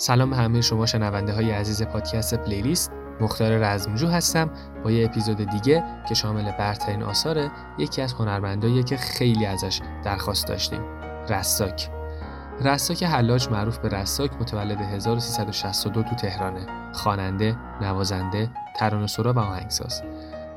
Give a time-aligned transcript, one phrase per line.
[0.00, 2.92] سلام همه شما شنونده های عزیز پادکست پلیلیست.
[3.20, 4.50] مختار رزمجو هستم
[4.84, 10.46] با یه اپیزود دیگه که شامل برترین آثار یکی از هنرمندایی که خیلی ازش درخواست
[10.46, 10.80] داشتیم
[11.28, 11.90] رساک.
[12.60, 16.66] رساک حلاج معروف به رساک متولد 1362 تو تهرانه.
[16.92, 20.02] خواننده نوازنده ترانه‌سرا و آهنگساز.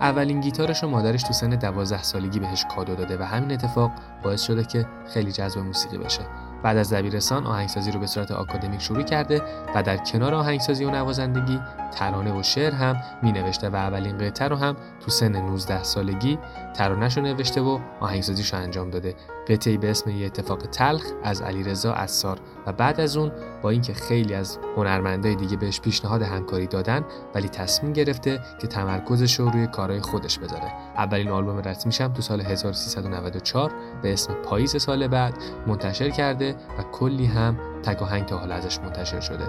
[0.02, 3.92] اولین گیتارش رو مادرش تو سن 12 سالگی بهش کادو داده و همین اتفاق
[4.24, 6.22] باعث شده که خیلی جذب موسیقی بشه.
[6.64, 9.42] بعد از دبیرستان آهنگسازی رو به صورت آکادمیک شروع کرده
[9.76, 11.60] و در کنار آهنگسازی و نوازندگی
[11.92, 16.40] ترانه و شعر هم می نوشته و اولین قطعه رو هم تو سن 19 سالگی
[16.74, 19.16] ترانهش رو نوشته و آهنگسازیش رو انجام داده.
[19.48, 23.94] قطعی به اسم یه اتفاق تلخ از علیرضا اسار و بعد از اون با اینکه
[23.94, 29.68] خیلی از هنرمندای دیگه بهش پیشنهاد همکاری دادن ولی تصمیم گرفته که تمرکزش رو روی
[29.68, 30.72] کارهای خودش بذاره.
[30.98, 33.72] اولین آلبوم رسمیش هم تو سال 1394
[34.02, 35.34] به اسم پاییز سال بعد
[35.68, 39.46] منتشر کرده و کلی هم تک تا حالا ازش منتشر شده.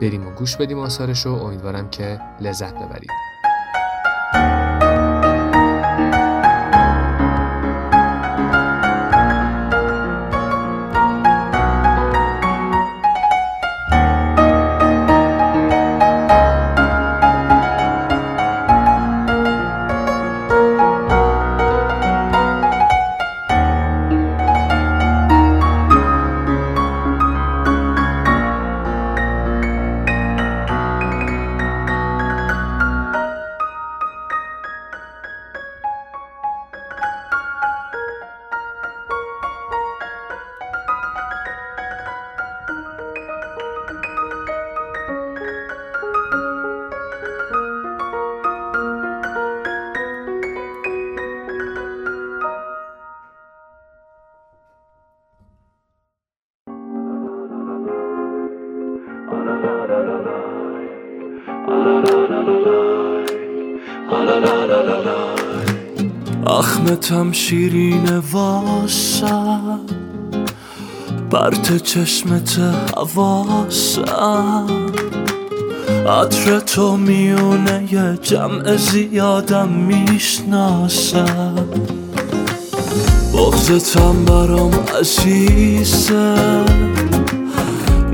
[0.00, 3.33] بریم و گوش بدیم آثارش رو امیدوارم که لذت ببرید.
[66.94, 69.80] اخمتم شیرین واسم
[71.30, 72.58] برت چشمت
[72.96, 74.66] حواسم
[76.08, 81.54] عطر تو میونه یه جمع زیادم می‌شناسم
[83.32, 86.34] بغزتم برام عزیزه.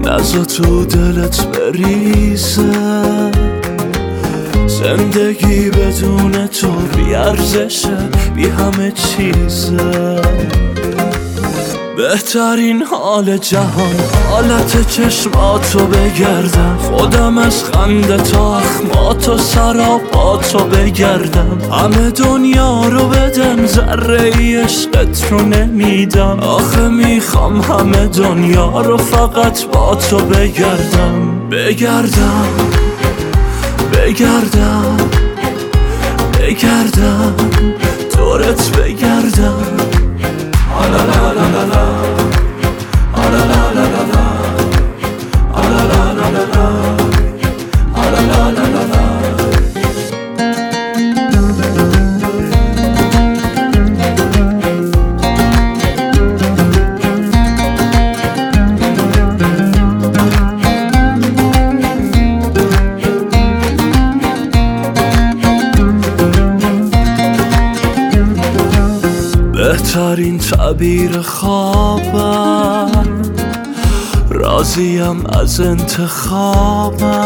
[0.05, 3.50] نزا تو دلت بریزه.
[4.85, 7.97] زندگی بدون تو بیارزشه
[8.35, 10.21] بی همه چیزه.
[11.97, 13.95] بهترین حال جهان
[14.31, 16.79] حالت چشماتو بگردم.
[16.83, 21.59] خودم از خنده تا اخماتو سراپاتو بگردم.
[21.73, 26.41] همه دنیا رو بدم ذره ای عشقت رو نمیدم.
[26.41, 31.49] آخه می‌خوام همه دنیا رو فقط با تو بگردم.
[31.51, 32.60] بگردم.
[34.11, 34.97] بگردم
[36.41, 37.37] بگردم.
[38.17, 39.00] دورت بگردم.
[70.91, 73.23] تعبیر خوابم.
[74.31, 77.21] راضیم از انتخابم.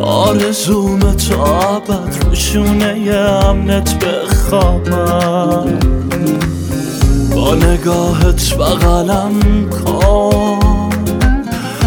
[0.00, 5.78] آرزوم تو عبد روشونه امنت بخوابم.
[7.34, 10.90] با نگاهت بغلم کن.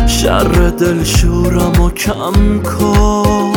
[0.08, 3.51] شر دل شورم و کم کن.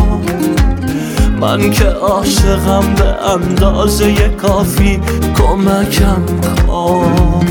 [1.40, 5.00] من که عاشقم به اندازه کافی
[5.38, 6.22] کمکم
[6.66, 7.44] کن.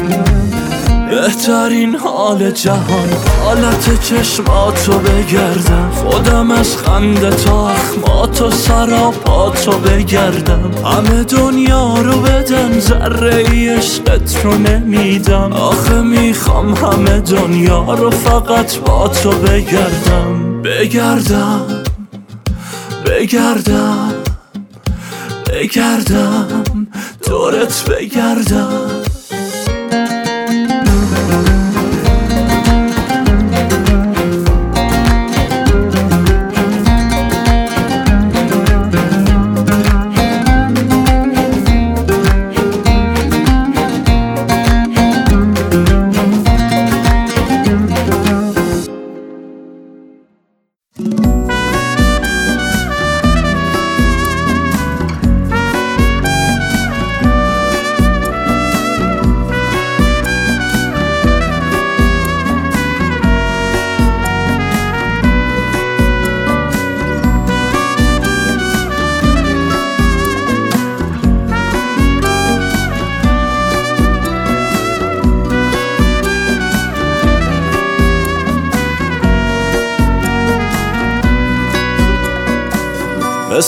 [1.10, 3.10] بهترین حال جهان
[3.44, 5.92] حالت چشماتو بگردم.
[5.96, 10.72] خودم از خنده تا اخماتو سراپاتو بگردم.
[10.86, 15.54] همه دنیا رو بدم ذره ای عشقت رو نمیدم.
[15.54, 20.62] آخه می‌خوام همه دنیا رو فقط با تو بگردم.
[20.62, 21.62] بگردم.
[23.14, 24.14] بگردم.
[25.50, 26.88] بگردم.
[27.28, 29.13] دورت بگردم.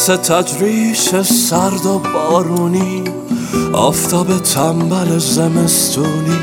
[0.06, 3.04] مثل تجریش سرد و بارونی
[3.74, 6.40] آفتاب تنبل زمستونی.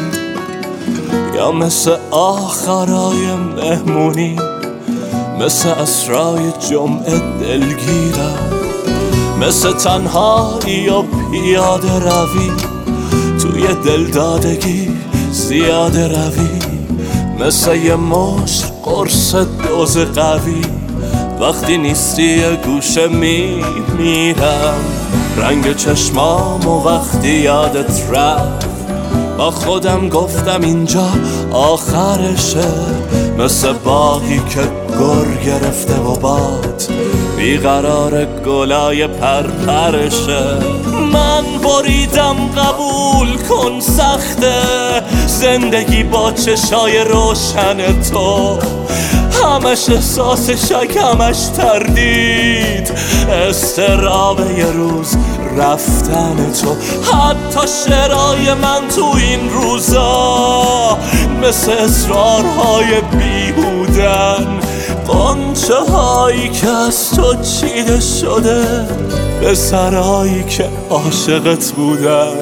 [1.34, 4.36] یا مثل آخرای مهمونی
[5.40, 8.50] مثل اسرای جمعه دلگیرم
[9.40, 12.50] مثل تنهایی و پیاده روی
[13.42, 14.90] توی دلدادگی
[15.32, 16.58] زیاده روی.
[17.40, 20.81] مثل یه مشت قرص دوز قوی.
[21.42, 23.64] وقتی نیستی گوشه می
[23.98, 24.84] میرم.
[25.36, 28.68] رنگ چشمام و وقتی یادت رفت.
[29.38, 31.08] با خودم گفتم اینجا
[31.52, 32.68] آخرشه.
[33.38, 34.60] مثل باقی که
[34.98, 36.82] گر گرفته و باد.
[37.36, 40.58] بیقرار گلای پرپرشه.
[41.12, 44.62] من بریدم قبول کن سخته.
[45.26, 48.58] زندگی با چشای روشن تو.
[49.42, 52.92] همش احساس شک همش تردید.
[53.48, 55.16] استراب یه روز
[55.56, 56.76] رفتن تو.
[57.12, 60.98] حتی شرای من تو این روزا
[61.42, 64.60] مثل اصرارهای بیهودن.
[65.06, 68.64] قنچه هایی که از تو چیده شده
[69.40, 72.41] به سرایی که عاشقت بودن.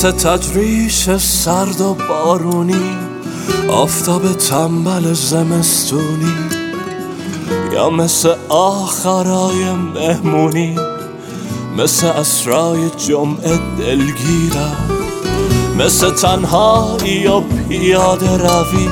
[0.00, 2.96] مثل تجریش سرد و بارونی
[3.68, 6.34] آفتاب تنبل زمستونی
[7.72, 10.76] یا مثل آخرای مهمونی
[11.78, 14.90] مثل اسرای جمعه دلگیرم
[15.78, 18.88] مثل تنهایی و پیاده روی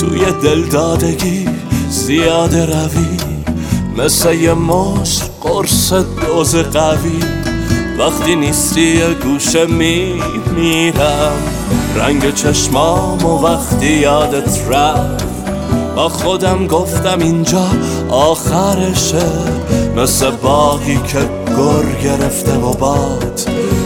[0.00, 1.48] توی دلدادگی
[1.90, 3.16] زیاده روی
[3.96, 7.39] مثل یه مشت قرص دوز قوی.
[8.00, 10.22] وقتی نیستی گوشه می
[10.56, 11.32] میرم.
[11.96, 15.24] رنگ چشمام و وقتی یادت رفت.
[15.96, 17.66] با خودم گفتم اینجا
[18.08, 19.26] آخرشه.
[19.96, 23.40] مثل باقی که گر گرفته و باد.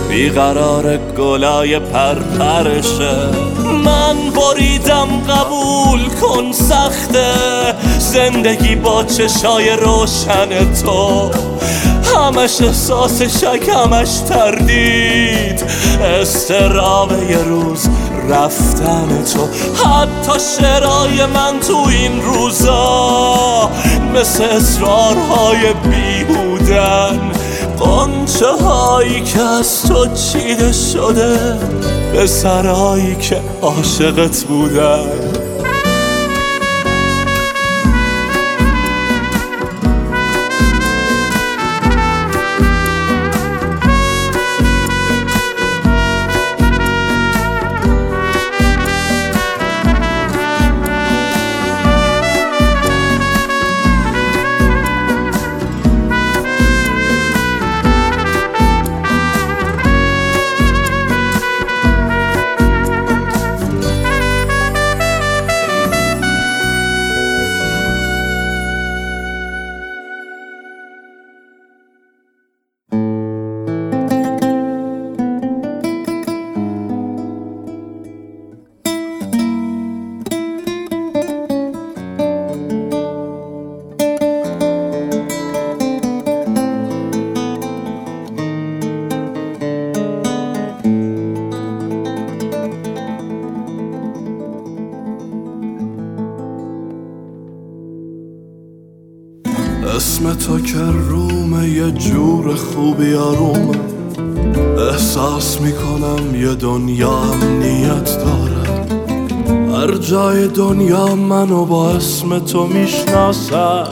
[0.08, 3.16] بیقرار گلای پرپرشه.
[3.84, 7.34] من بریدم قبول کن سخته.
[7.98, 11.30] زندگی با چشای روشن تو.
[12.24, 15.64] همش احساس شک همش تردید.
[16.20, 17.88] استراب یه روز
[18.28, 19.46] رفتن تو.
[19.84, 23.70] حتی شرای من تو این روزا
[24.14, 25.58] مثل اصرارهای
[25.90, 27.30] بیهودن.
[27.78, 31.58] قنچه هایی که از تو چیده شده
[32.12, 35.23] به سرایی که عاشقت بودن.
[100.14, 100.78] اسم تو که
[101.08, 103.78] رومه یه جور خوبی آرومه.
[104.90, 108.64] احساس می‌کنم یه دنیا امنیت داره.
[109.72, 113.88] هر جای دنیا منو با اسم تو می‌شناسم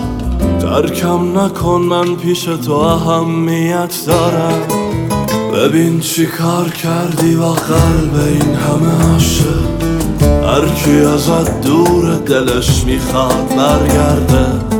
[1.38, 4.60] نکن من پیش تو اهمیت دارم
[5.54, 9.62] ببین چی کار کردی با قلب این همه عاشق.
[10.22, 14.71] هر کی ازت دور دلش می‌خواد برگرده.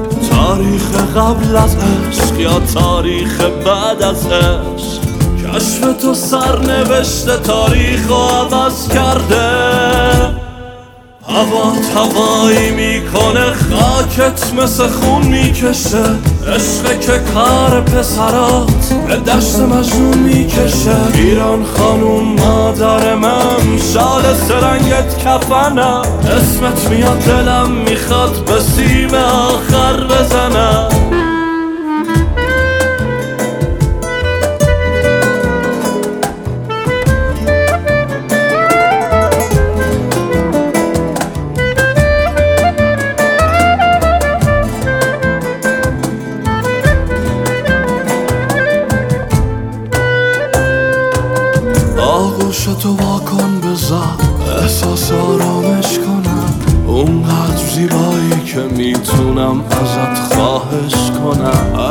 [0.52, 5.00] تاریخ قبل از عشق یا تاریخ بعد از عشق؟
[5.44, 9.47] کشف تو سرنوشت تاریخ و عوض کرده.
[11.28, 16.04] هوا هوایی می‌کنه خاکت مثل خون می‌کشه.
[16.49, 26.02] عشق که کار پسرات به دشت مجنون می‌کشه ایران خانوم مادر من شال سرنگت کفنم
[26.37, 31.01] اسمت میاد دلم می‌خواد به سیم آخر بزنم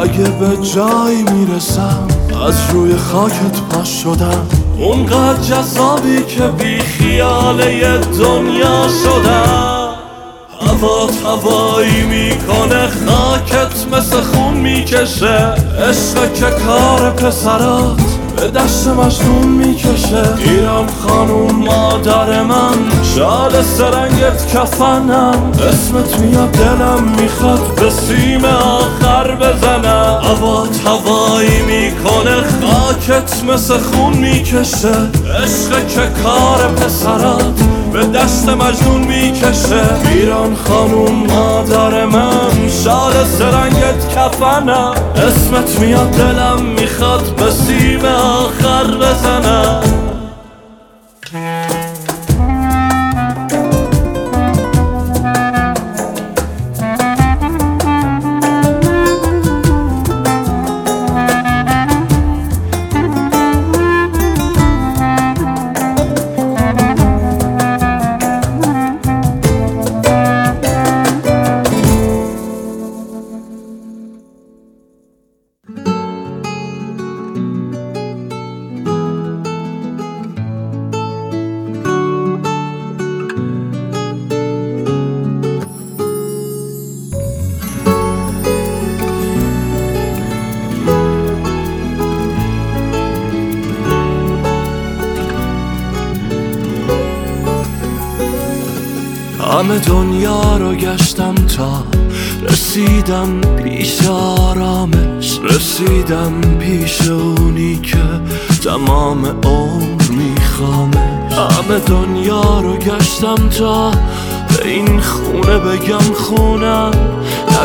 [0.02, 2.08] اگه به جایی می‌رسم
[2.48, 4.48] از روی خاکت پاش شدم.
[4.80, 9.90] اونقدر جذابی که بی خیاله دنیا شدم.
[10.62, 15.38] هوات هوایی می‌کنه خاکت مثل خون می‌کشه.
[15.90, 18.02] عشق که کار پسرات
[18.36, 20.24] به دست مجنون می‌کشه.
[20.38, 22.76] ایران خانوم مادر من
[23.16, 25.52] شال سرنگت کفنم.
[25.70, 29.11] اسمت میاد دلم می‌خواد به سیم آخر.
[29.36, 32.36] بزنم هوات هوایی می‌کنه.
[32.62, 34.96] خاکت مثل خون می‌کشه.
[35.44, 37.60] عشق که کار پسرات.
[37.94, 40.10] به دست مجنون می‌کشه.
[40.12, 42.70] ایران خانوم مادر من.
[42.84, 50.11] شال سرنگت کفنم اسمت میاد دلم می‌خواد به سیم آخر بزنم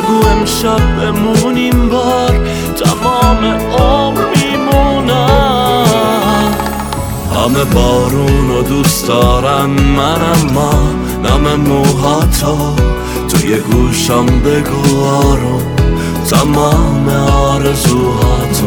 [0.06, 2.40] نگو امشب بمونیم بار
[2.76, 3.44] تمام
[3.78, 5.86] عمر میمونم.
[7.34, 10.72] همه بارون و دوست دارن من اما
[11.24, 12.74] نم موهاتو.
[13.28, 15.62] توی گوشم بگو آروم
[16.30, 18.66] تمام آرزوهاتو.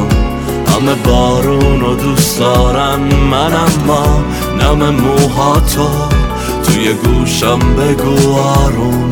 [0.68, 3.00] همه بارون و دوست دارن
[3.32, 4.24] من اما
[4.62, 5.90] نم موهاتو.
[6.64, 9.10] توی گوشم بگو آروم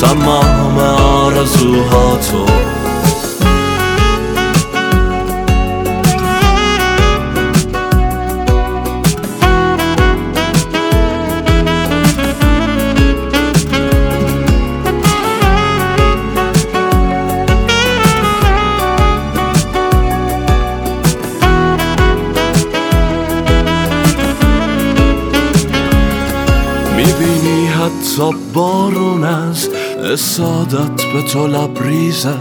[0.00, 2.46] تمام آرزوهاتو
[28.16, 29.68] تا بارون از
[30.12, 32.34] اسادت به تو لبریزه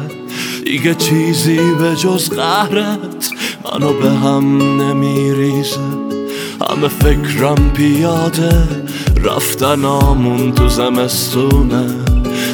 [0.65, 3.29] دیگه چیزی به جز قهرت
[3.65, 5.79] منو به هم نمیریزه.
[6.69, 8.67] همه فکرم پیاده
[9.23, 11.85] رفتن آمون تو زمستونه.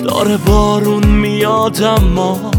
[0.04, 2.52] داره بارون میاد اما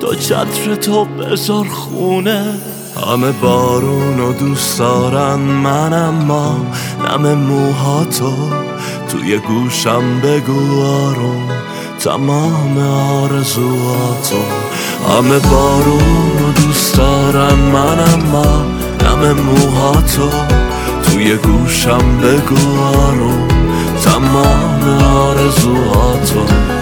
[0.00, 2.54] تو چتر تو بذار خونه.
[3.06, 6.66] همه بارون و دوست دارن من اما
[7.08, 8.32] نم موهاتو
[9.08, 11.57] توی گوشم بگو آروم.
[12.00, 12.78] تمام
[13.22, 14.36] آرزواتو
[15.08, 18.64] همه بارون و دوست دارن من اما
[19.02, 20.30] نم موهاتو.
[21.02, 23.48] توی گوشم بگو آروم
[24.04, 26.77] تمام آرزوهاتو.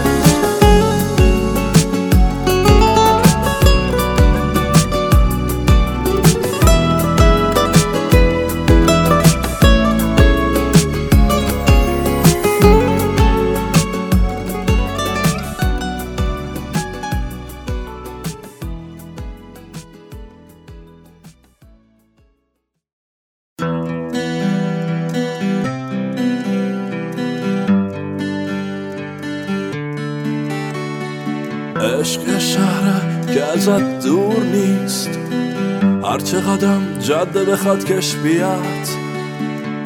[36.26, 38.87] هرچه قدم جاده بخواد کش بیاد.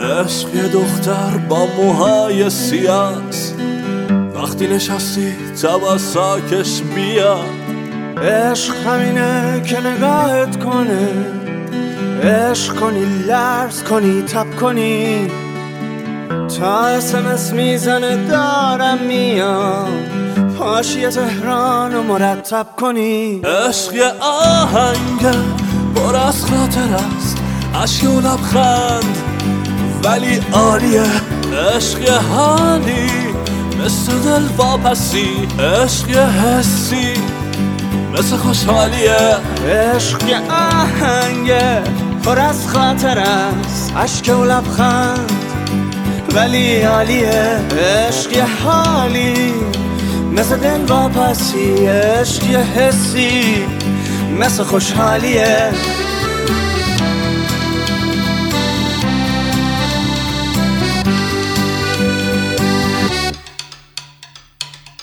[0.00, 3.52] عشق یه دختر با موهای سیاس.
[4.34, 5.34] وقتی نشستی
[5.98, 7.44] ساکش بیاد.
[8.22, 11.08] عشق همینه که نگاهت کنه.
[12.22, 15.30] عشق کنی لرز کنی تب کنی.
[16.58, 19.90] تا اسمس می‌زنه دارم میام.
[20.58, 23.40] پاشی تهران و مرتب کنی.
[23.40, 25.59] عشق آهنگه.
[25.94, 27.38] بر از خاطر است.
[27.82, 29.16] عشق و لبخند
[30.04, 31.02] ولی عالیه
[31.76, 33.10] عشق حالی.
[33.84, 37.14] مثل دل واپسی عشق حسی.
[38.12, 39.36] مثل خوشحالیه
[39.68, 41.82] عشق آهنگه
[42.24, 43.92] پر از خاطر است.
[43.96, 45.32] عشق و لبخند
[46.34, 47.60] ولی عالیه
[48.08, 49.52] عشق حالی.
[50.32, 53.64] مثل دل واپسی عشق حسی.
[54.40, 55.70] مثل خوشحالیه.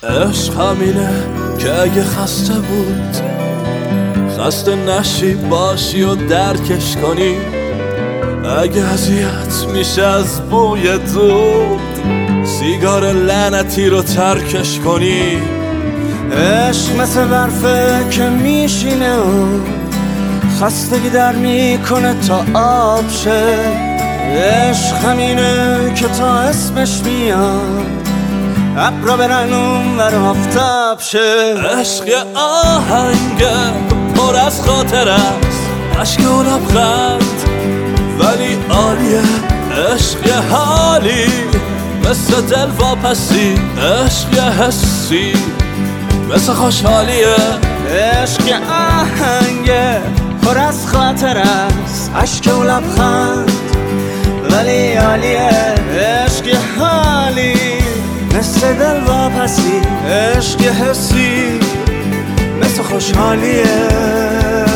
[0.04, 1.10] عشق همینه
[1.60, 3.16] که اگه خسته بود
[4.40, 7.36] خسته نشی باشی و درکش کنی.
[8.62, 11.80] اگه اذیت میشه از بوی دود
[12.46, 15.57] سیگار لعنتی رو ترکش کنی.
[16.32, 19.60] عشق مثل برفه که میشینه و
[20.62, 23.56] خستگی در می‌کنه تا آب شه.
[24.36, 27.86] عشق همینه که تا اسمش میاد
[28.78, 31.56] ابرا برن اون ور آفتاب شه.
[31.80, 33.74] عشق آهنگه
[34.16, 35.62] پر از خاطر است.
[36.00, 37.24] عشق و لبخند
[38.20, 39.22] ولی عالیه.
[39.94, 41.26] عشق حالی
[42.10, 45.34] مثل دل واپسی عشق حسی.
[46.36, 47.36] مثل خوشحالیه
[47.92, 50.02] عشق آهنگه
[50.42, 52.12] پر از خاطر است.
[52.16, 53.52] عشق و لبخند
[54.52, 55.50] ولی عالیه
[56.00, 57.54] عشق حالی.
[58.38, 61.60] مثل دل واپسی عشق حسی.
[62.62, 64.67] مثل خوشحالیه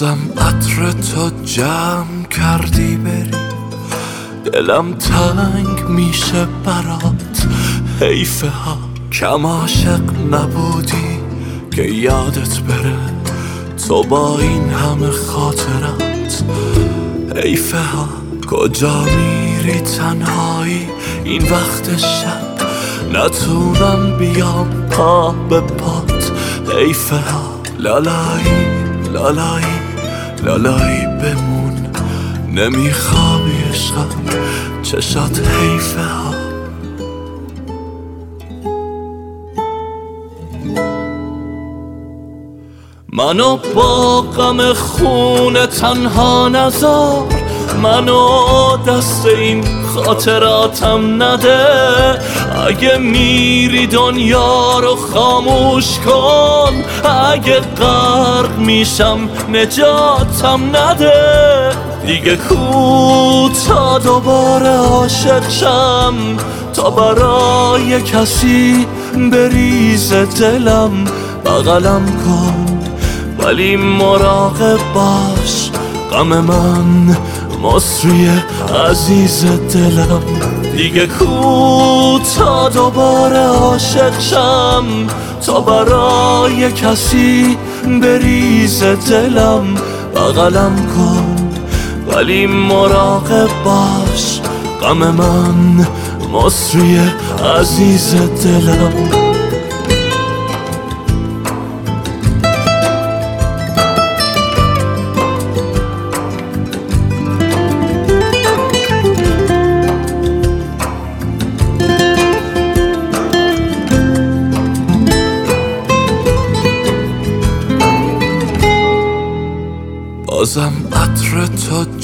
[0.00, 3.30] بازم عطر تو جمع کردی بری.
[4.44, 7.46] دلم تنگ میشه برات.
[8.00, 8.78] حیفه ها
[9.12, 10.00] کم عاشق
[10.32, 11.18] نبودی
[11.70, 12.96] که یادت بره.
[13.88, 16.44] تو با این همه خاطرات.
[17.36, 18.08] حیفه ها
[18.50, 20.88] کجا میری تنهایی
[21.24, 22.58] این وقت شب؟
[23.12, 26.32] نتونم بیام پا به پات.
[26.78, 28.66] حیفه ها لالایی
[29.12, 29.77] لالایی.
[30.44, 31.92] لالایی بمون.
[32.54, 34.08] نمیخوابی عشقم
[34.82, 36.34] چشات حیفه ها.
[43.12, 47.26] منو با غم خون تنها نزار
[47.82, 52.18] منو دست این خاطراتم نده.
[52.66, 56.72] اگه میری دنیا رو خاموش کن.
[57.32, 59.18] اگه غرق میشم
[59.52, 61.70] نجاتم نده.
[62.06, 66.14] دیگه کو تا دوباره عاشق شم.
[66.74, 68.86] تا برای کسی
[69.32, 71.04] بریز دلم.
[71.44, 72.78] بغلم کن.
[73.38, 75.70] ولی مراقب باش.
[76.12, 77.16] غم من
[77.62, 78.28] مصری
[78.90, 80.22] عزیز دلم.
[80.76, 84.84] دیگه کو تا دوباره عاشق شم؟
[85.46, 87.56] تا برای کسی
[88.02, 89.74] بریز دلم.
[90.14, 91.48] بغلم کن
[92.08, 94.40] ولی مراقب باش.
[94.82, 95.86] غم من
[96.32, 97.00] مصری
[97.58, 99.27] عزیز دلم.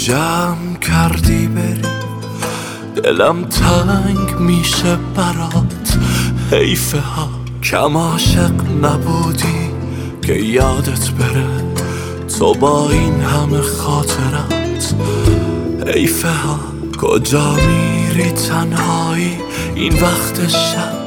[0.05, 1.83] جمع کردی بری؟
[2.97, 5.99] دلم تنگ میشه برات.
[6.51, 7.29] حیفه ها
[7.63, 9.71] کم عاشق نبودی
[10.23, 11.47] که یادت بره.
[12.39, 14.95] تو با این همه خاطرت
[15.95, 16.59] حیفه ها
[17.01, 19.37] کجا میری تنهایی؟
[19.75, 21.05] این وقت شب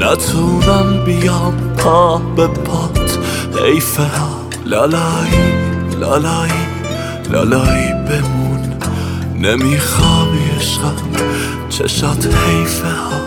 [0.00, 3.18] نتونم بیام پا به پات.
[3.64, 4.28] حیفه ها
[4.66, 5.52] لالایی
[6.00, 6.52] لالایی
[7.32, 7.89] لالایی.
[8.10, 8.76] بمون.
[9.38, 10.96] نمیخوابی عشقم
[11.68, 13.20] چشات حیفه ها.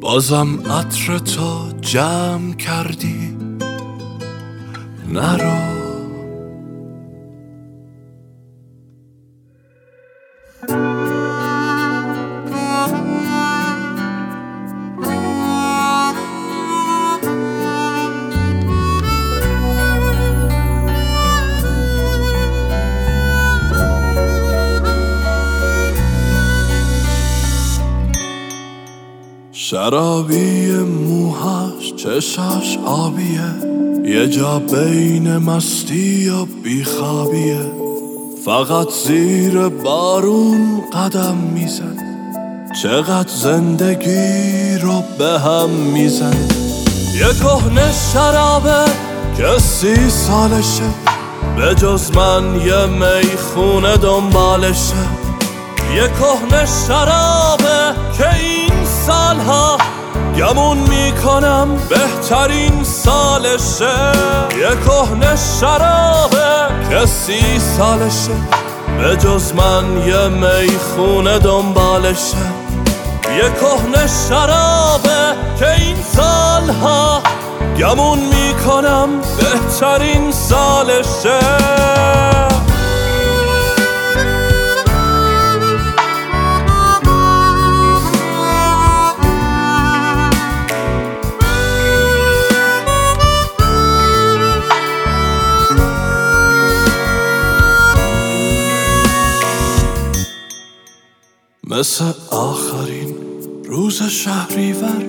[0.00, 3.36] بازم عطر تو جمع کردی.
[5.12, 5.75] نرو.
[29.70, 33.54] شرابی موهاش چشاش آبیه.
[34.04, 37.72] یه جا بین مستی و بیخوابیه.
[38.44, 41.96] فقط زیر بارون قدم میزن.
[42.82, 46.48] چقدر زندگی رو به هم میزن.
[47.14, 48.84] یه کهنه شرابه
[49.36, 50.90] که سی سالشه.
[51.56, 55.06] به جز من یه می‌خونه دنبالشه.
[55.96, 58.65] یه کهنه شرابه که این
[59.06, 59.78] سالها
[60.36, 64.12] گمون می‌کنم بهترین سالشه.
[64.58, 68.36] یه کهنه شرابه که سی سالشه.
[68.98, 72.36] به جز من یه می‌خونه دنبالشه.
[73.36, 77.22] یه کهنه شرابه که این سالها
[77.78, 81.40] گمون می‌کنم بهترین سالشه.
[101.78, 103.14] مثل آخرین
[103.64, 105.04] روز شهریور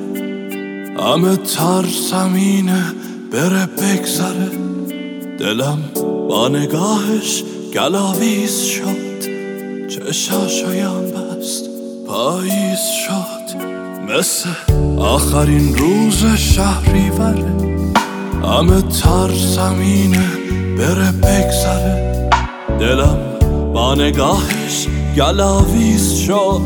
[1.00, 2.94] همه ترسمینه
[3.32, 4.52] بره بگذره.
[5.40, 5.80] دلم
[6.30, 9.20] با نگاهش گلاویز شد
[9.88, 11.64] چشاشایم بست
[12.08, 13.58] پاییز شد.
[14.10, 14.50] مثل
[15.00, 17.56] آخرین روز شهریوره
[18.44, 20.30] همه ترسمینه
[20.78, 22.30] بره بگذره.
[22.80, 23.18] دلم
[23.74, 26.62] با نگاهش گلاویز شد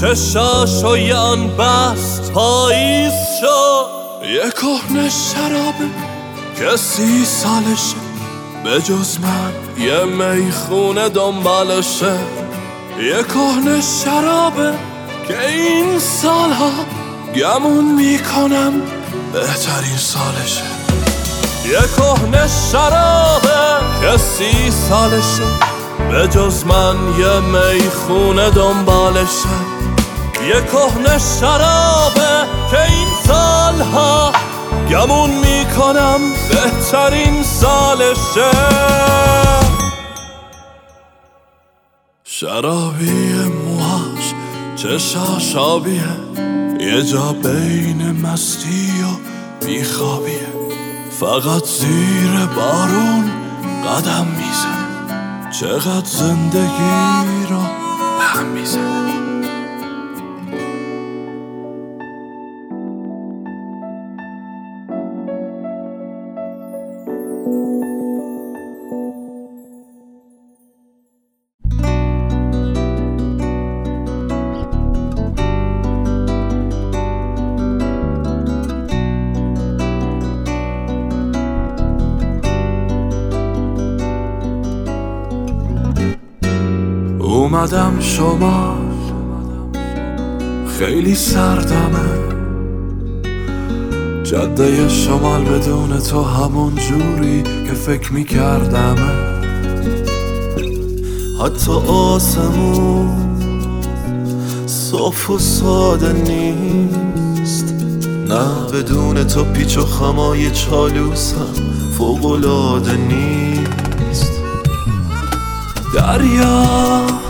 [0.00, 3.86] چشاشو یان بست پاییز شد
[4.28, 5.90] یه کهنه شرابه
[6.56, 7.96] که سی سالشه
[8.64, 12.18] به جز من یه می‌خونه دنبالشه.
[12.98, 14.72] یه کهنه شرابه
[15.28, 16.70] که این سالها
[17.34, 18.72] گمون می‌کنم
[19.32, 20.64] بهترین سالشه.
[21.64, 25.71] یه کهنه شرابه که سی سالشه.
[26.10, 29.48] به جز من یه می‌خونه دنبالشه
[30.48, 34.32] یه کهنه شرابه که این سالها
[34.90, 38.50] گمون می‌کنم بهترین سالشه
[42.24, 43.34] شرابی
[43.64, 44.34] موهاش
[44.76, 46.02] چشاش آبیه
[46.80, 49.06] یه جا بین مستی و
[49.66, 50.48] بیخوابیه.
[51.20, 53.30] فقط زیر بارون
[53.86, 54.71] قدم میزن
[55.60, 57.58] چقدر زندگی رو
[58.18, 59.21] به هم می‌زنه
[88.20, 88.76] اومدم شما
[90.78, 92.32] خیلی سردمه.
[94.22, 99.32] جاده شمال بدون تو همون جوری که فکر میکردمه.
[101.44, 103.10] حتی آسمون
[104.66, 107.74] صاف و ساده نیست.
[108.28, 111.54] نه بدون تو پیچ و خمای چالوسم
[111.98, 114.32] فوقلاده نیست.
[115.94, 117.21] دریا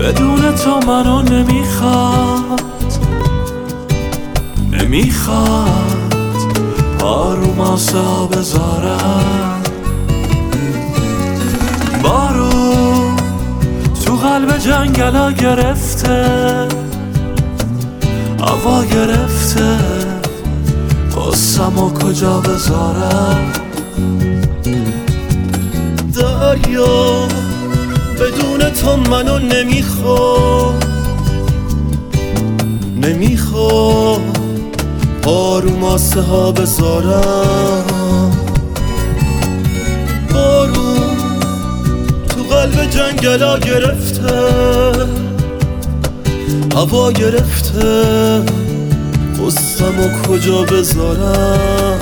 [0.00, 2.62] بدون تو منو نمی‌خواد.
[4.72, 6.14] نمی‌خواد.
[6.98, 9.62] پارو ماسا بذارم.
[12.02, 12.50] بارو.
[14.04, 16.68] تو قلب جنگلا گرفته.
[18.40, 19.76] هوا گرفته.
[21.16, 23.52] قصم و کجا بذارم.
[26.14, 27.39] دریا.
[28.20, 30.84] بدون تو منو نمی‌خواد.
[33.02, 34.20] نمی‌خواد.
[35.26, 37.84] آروم ماسه ها بذارم.
[40.34, 41.16] آروم.
[42.28, 44.40] تو قلب جنگلا گرفته.
[46.74, 48.42] هوا گرفته.
[49.46, 52.00] قصم و کجا بذارم.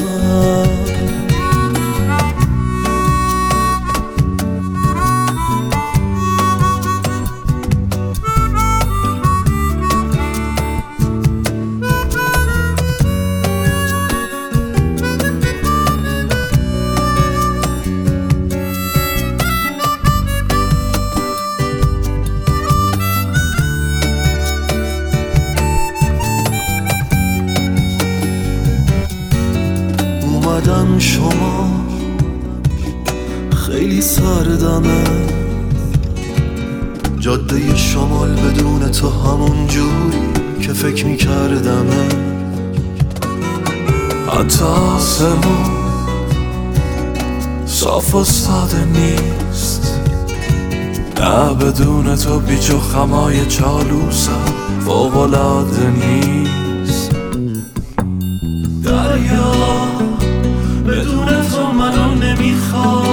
[62.40, 63.07] منو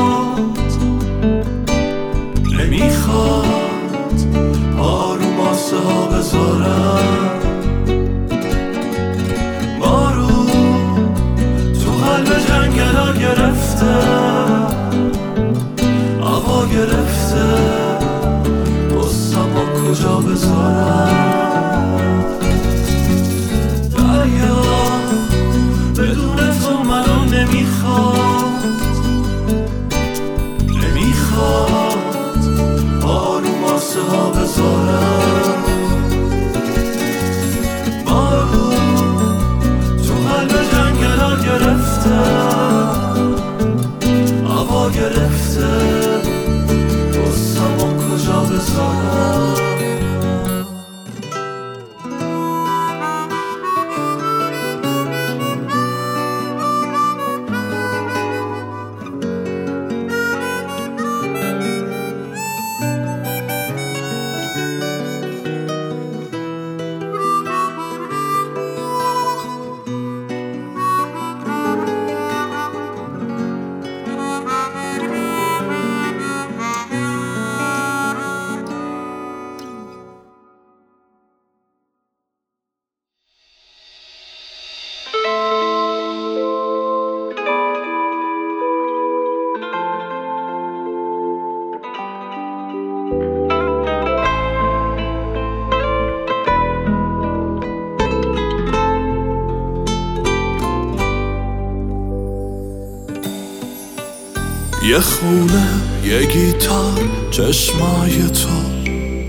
[106.36, 108.50] گیتار چشمای تو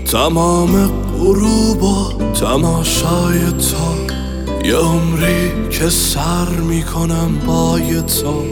[0.05, 4.67] تمام غروب و تماشای تو.
[4.67, 8.43] یه عمری که سر می‌کنم بای تو.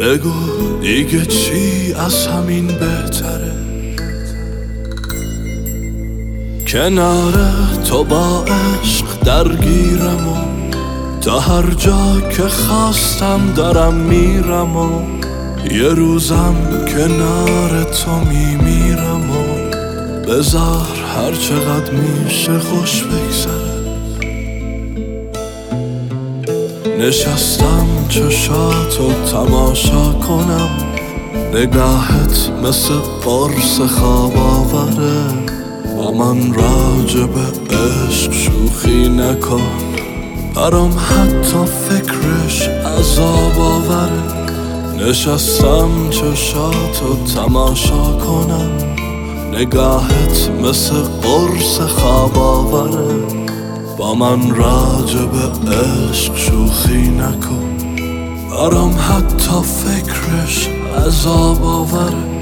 [0.00, 3.52] بگو دیگه چی از همین بهتره؟
[6.68, 7.34] کنار
[7.88, 10.36] تو با عشق درگیرم و
[11.20, 15.15] تا هر جا که خواستم دارم میرم و
[15.70, 16.54] یه روزم
[16.88, 19.44] کنار تو میمیرم و
[20.28, 23.76] بذار هر چقدر میشه خوش بگذره.
[26.98, 30.70] نشستم چشاتو تماشا کنم
[31.54, 35.24] نگاهت مثل قرص خواب آوره
[35.96, 39.70] با من راجع به عشق شوخی نکن.
[40.54, 44.45] برام حتی فکرش عذاب آوره.
[44.98, 48.70] نشستم چشاتو تماشا کنم.
[49.52, 53.26] نگاهت مثل قرص خواب آوره
[53.98, 55.30] با من راجب
[55.72, 57.76] عشق شوخی نکن.
[58.50, 60.68] برام حتی فکرش
[61.06, 62.35] عذاب آوره.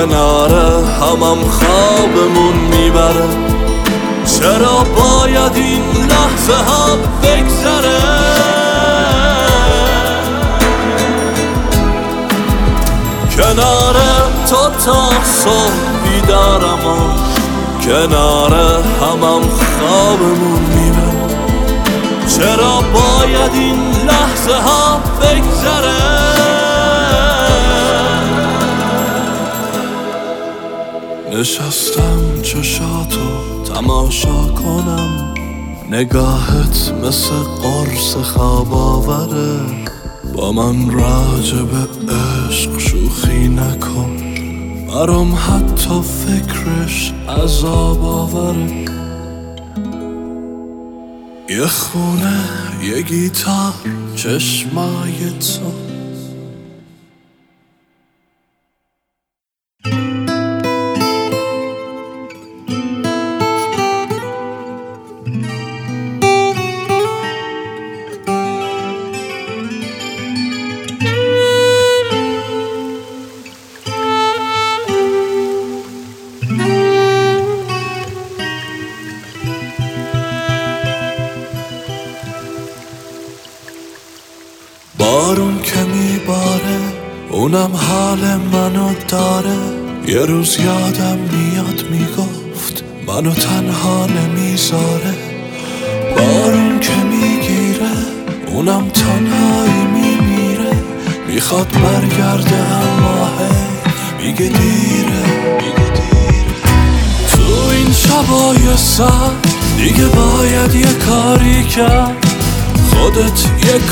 [0.00, 0.50] کنار
[0.84, 3.28] همم خوابمون می‌بره.
[4.38, 8.00] چرا باید این لحظه ها بگذره؟
[13.36, 13.96] کنار
[14.50, 15.72] تو تا صبح
[16.04, 16.98] بیدارم و
[17.84, 18.54] کنار
[19.00, 21.36] همم خوابمون می‌بره.
[22.36, 26.49] چرا باید این لحظه ها بگذره؟
[31.40, 35.34] نشستم چشاتو تماشا کنم.
[35.90, 39.60] نگاهت مثل قرص خواب آوره.
[40.34, 41.68] با من راجب
[42.08, 44.16] عشق شوخی نکن.
[44.88, 48.86] برام حتی فکرش عذاب آوره.
[51.48, 52.44] یه خونه
[52.82, 53.74] یه گیتار
[54.16, 55.89] چشمای تو.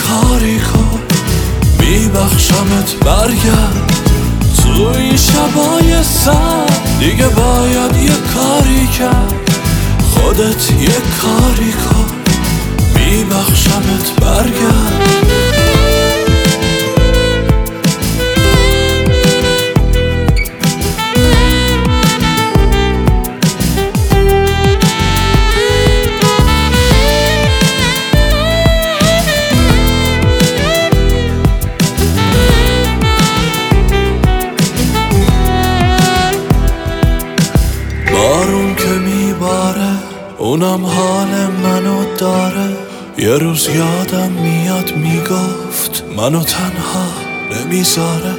[0.07, 1.01] کاری کن
[1.81, 3.93] میبخشمت برگرد.
[4.57, 6.67] تو این شبای سر.
[7.01, 9.35] دیگه باید یه کاری کرد.
[10.01, 12.07] خودت یه کاری کن.
[12.95, 15.48] میبخشمت برگرد.
[40.39, 41.29] اونم حال
[41.63, 42.77] منو داره.
[43.19, 47.07] یه روز یادم میاد می‌گفت منو تنها
[47.53, 48.35] نمی‌ذاره.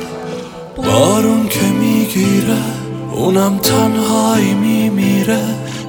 [0.78, 2.58] بارون که می‌گیره
[3.14, 5.42] اونم تنهایی میمیره.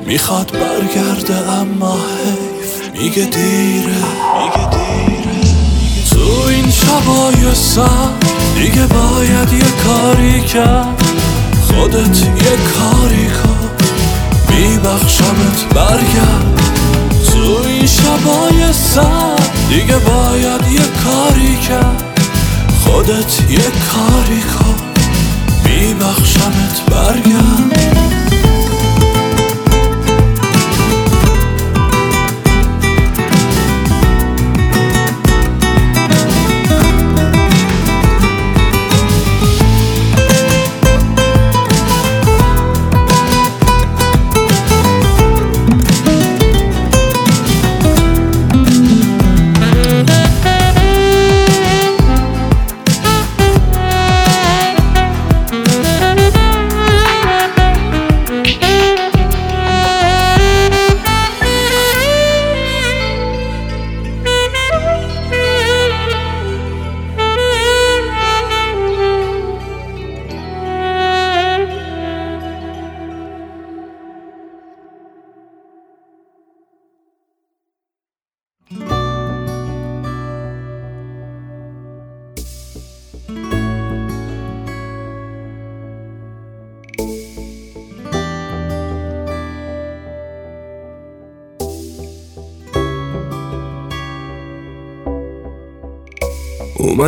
[0.07, 4.03] می‌خواد برگرده اما حیف میگه دیره
[4.39, 5.41] میگه دیره.
[6.11, 8.09] تو این شبای سر
[8.55, 11.03] دیگه باید یه کاری کرد.
[11.67, 13.50] خودت یه کاری کن.
[14.61, 16.61] میبخشمت برگرد
[17.33, 19.37] تو این شبای سر.
[19.69, 22.21] دیگه باید یه کاری کرد
[22.81, 23.59] خودت یه
[23.93, 24.75] کاری کن.
[25.65, 28.30] میبخشمت برگرد.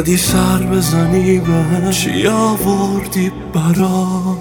[0.02, 4.38] اومدی سر بزنی به چی آوردی برام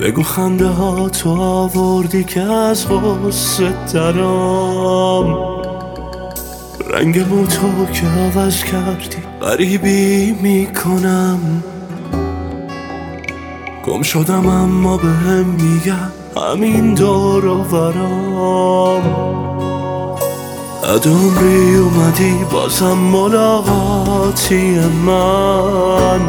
[0.00, 5.36] بگو خنده ها تو آوردی که از غصه درام
[6.90, 11.62] رنگ تو که عوض کردی غریبی می‌کنم.
[13.84, 17.64] گم شدم اما به هم میگم همین دور و
[20.90, 26.20] برام عمری اومدی بازم ملاقاتی من.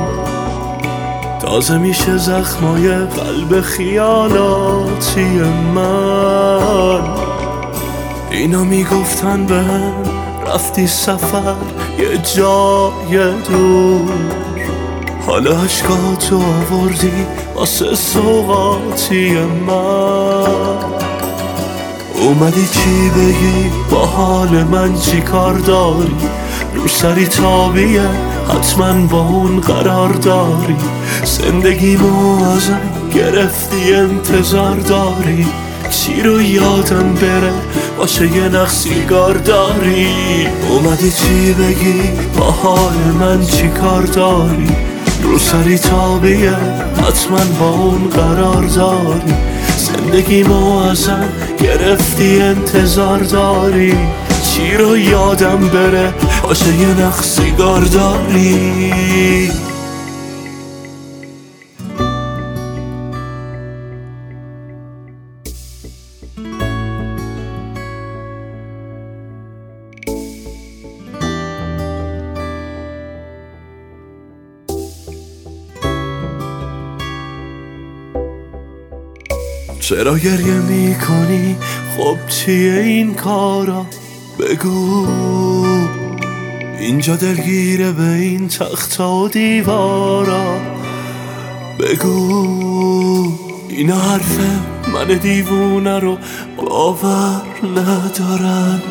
[1.41, 5.25] تازه میشه زخمای قلب خیالاتی
[5.75, 7.01] من.
[8.31, 9.93] اینا می‌گفتن به هم
[10.47, 11.55] رفتی سفر
[11.99, 14.11] یه جای دور.
[15.27, 16.35] حالا عشقاتو
[16.71, 20.70] آوردی واسه سوقاتی من.
[22.21, 26.15] اومدی چی بگی؟ با حال من چی کار داری؟
[26.75, 28.09] رو سری تابیه
[28.49, 30.75] حتما با اون قرار داری.
[31.23, 31.95] زندگی
[32.55, 32.79] ازم
[33.13, 35.47] گرفتی انتظار داری.
[35.89, 37.53] چی رو یادم بره؟
[37.97, 38.71] باشه یه نخ
[39.37, 40.07] داری.
[40.69, 42.01] اومدی چی بگی؟
[42.37, 44.67] با حال من چی کار داری؟
[45.23, 46.55] رو سری تابیه
[46.97, 49.33] حتما با اون قرار داری.
[49.81, 50.43] زندگی
[50.91, 51.29] ازم
[51.59, 53.95] گرفتی انتظار داری.
[54.43, 56.13] چی رو یادم بره؟
[56.43, 59.51] باشه یه نخ سیگار داری.
[79.91, 81.55] چرا گریه می‌کنی؟
[81.97, 83.85] خب چیه این کارا؟
[84.39, 85.07] بگو.
[86.79, 90.59] اینجا دلگیره به این تخت و دیوارا.
[91.79, 93.37] بگو.
[93.69, 94.49] این حرفه
[94.93, 96.17] من دیوونه رو
[96.57, 98.81] باور ندارن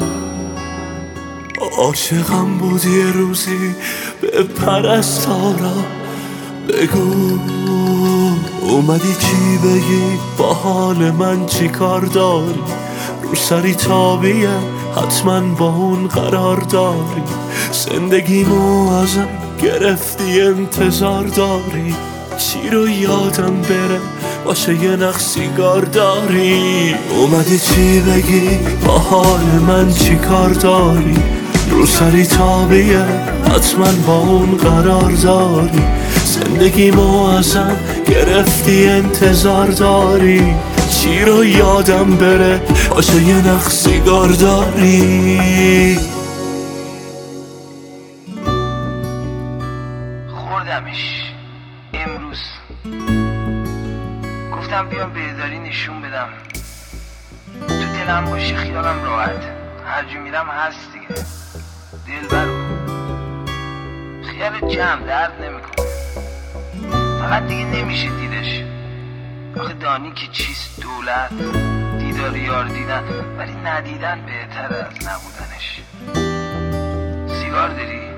[1.78, 3.74] عاشقم بودی روزی
[4.20, 5.84] به پرستارا.
[6.68, 7.79] بگو.
[8.70, 12.62] اومدی چی بگی با حال من چی کار داری؟
[13.22, 14.48] رو سری تابیه
[14.96, 17.22] حتما با اون قرار داری.
[17.72, 19.28] زندگیمو ازم
[19.62, 21.94] گرفتی انتظار داری.
[22.38, 24.00] چی رو یادم بره
[24.44, 31.39] باشه یه نخ سیگار داری؟ اومدی چی بگی با حال من چی کار داری؟
[31.70, 33.04] رو سری تابیه.
[33.54, 35.82] حتما با اون قرار داری.
[36.24, 36.90] زندگی
[37.38, 40.54] ازم گرفتی انتظار داری.
[40.90, 42.60] چی رو یادم بره؟
[42.90, 45.98] باشه یه نخ سیگار داری.
[50.36, 51.32] خوردمش.
[51.94, 52.38] امروز.
[54.56, 56.28] گفتم بیام بهداری نشون بدم.
[57.68, 59.42] تو دلم باشه خیالم راحت.
[59.86, 61.39] هر جو میرم هست دیگه.
[62.10, 62.56] دل برو
[64.22, 65.86] خیال جمع درد نمی‌کنه.
[67.20, 68.62] فقط دیگه نمیشه دیدش.
[69.60, 71.30] آخه دانی که چیست دولت.
[71.98, 73.04] دیدار یار دیدن.
[73.38, 75.80] ولی ندیدن بهتر از نبودنش.
[77.40, 78.09] سیگار داری؟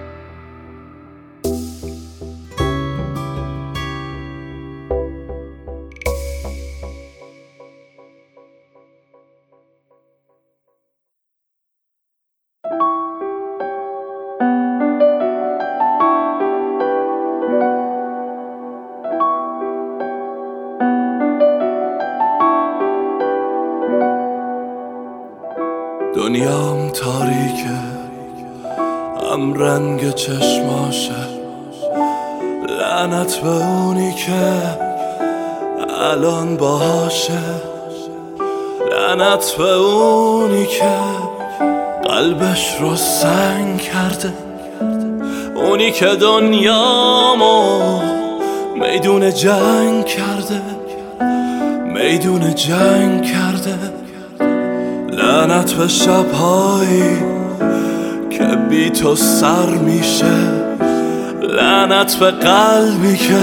[26.93, 28.03] تاریکه.
[29.32, 31.22] هم رنگ چشماشه
[32.68, 34.62] لعنت به اونی که
[36.01, 37.38] الان باشه
[38.90, 40.93] لعنت به اونی که
[42.05, 44.32] قلبش رو سنگ کرده.
[45.55, 48.01] اونی که دنیامو
[48.76, 50.61] میدون جنگ کرده.
[51.84, 54.01] میدون جنگ کرده.
[55.13, 57.17] لعنت به شبهایی
[58.31, 60.35] که بی تو سر میشه.
[61.43, 63.39] لعنت به قلبی که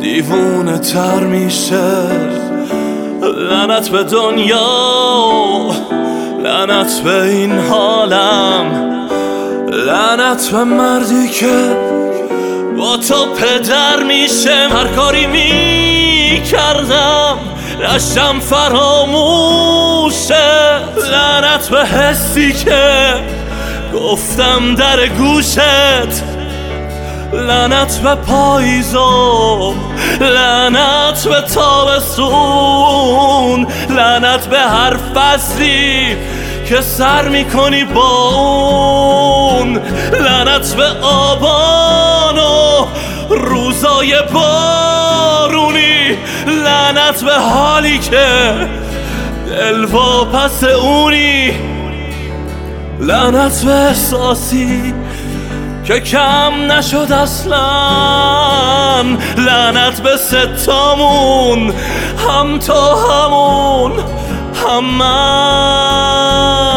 [0.00, 1.92] دیوونه تر میشه.
[3.22, 4.66] لعنت به دنیا
[6.44, 8.92] لعنت به این حالم.
[9.86, 11.76] لعنت به مردی که
[12.76, 14.68] با تو پدر میشه.
[14.68, 17.38] هر کاری می‌کردم
[17.82, 19.72] رشم فراموشه
[21.10, 23.14] لعنت به حسی که
[23.94, 25.58] گفتم در گوشت.
[27.32, 29.74] لعنت به پاییزو
[30.20, 32.86] لعنت به تابستون.
[33.90, 36.16] لعنت به هر فصلی
[36.68, 39.80] که سر می‌کنی با اون.
[40.20, 42.86] لعنت به آبان و
[43.30, 45.01] روزای بارونی
[46.64, 48.52] لعنت به حالی که
[49.46, 49.86] دل
[50.24, 51.52] پس اونی.
[53.00, 54.94] لعنت به احساسی
[55.84, 57.62] که کم نشد اصلا.
[59.36, 61.74] لعنت به ستامون
[62.28, 63.92] هم تا همون
[64.66, 66.71] هم من.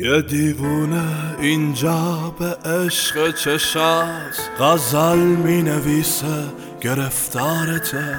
[0.00, 6.44] یه دیوونه اینجا به عشق چشات غزل می نویسه
[6.80, 8.16] گرفتارته.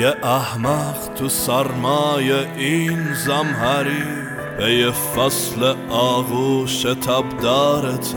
[0.00, 4.04] یه احمق تو سرمای این زمهری.
[4.58, 8.16] به یه فصل آغوش تبدارته.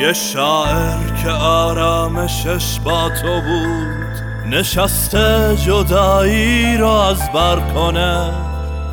[0.00, 8.45] یه شاعر که آرامشش با تو بود نشسته جدایی رو از بر کنه.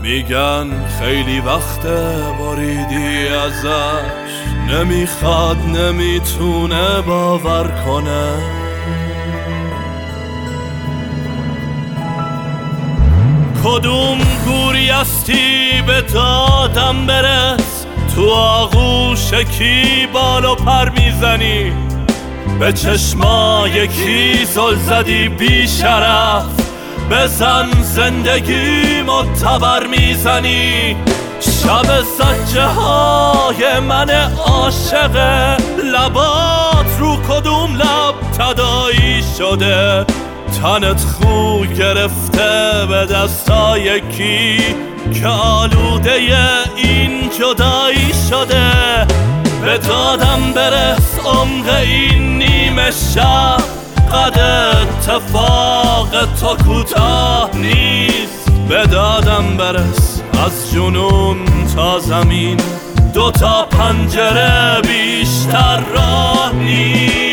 [0.03, 0.67] میگن
[0.99, 1.87] خیلی وقت
[2.39, 4.33] بریدی ازش.
[4.69, 8.31] نمی‌خواد نمی‌تونه باور کنه.
[13.63, 17.85] کدوم گوری هستی به دادم برس؟
[18.15, 21.71] تو آغوش کی بالو پر می‌زنی؟
[22.59, 26.62] به چشمای کی زل زدی بی شرف
[27.13, 30.95] بزن زندگی متبر می‌زنی
[31.39, 34.09] شب سجه های من
[34.45, 35.17] عاشق
[35.83, 40.05] لبات رو کدوم لب تدایی شده
[40.61, 44.57] تنت خو گرفته به دستای کی
[45.13, 46.13] که آلوده
[46.75, 48.71] این جدایی شده
[49.61, 53.82] به دادم برس عمق این نیمه شب
[54.13, 56.09] قد اتفاق
[56.39, 58.51] تو کوتاه نیست.
[58.69, 61.37] به دادم برس از جنون
[61.75, 62.57] تا زمین.
[63.13, 67.32] دو تا پنجره بیشتر راه نیست.